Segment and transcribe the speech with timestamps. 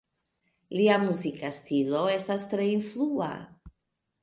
[0.77, 3.31] Lia muzika stilo estas tre influa.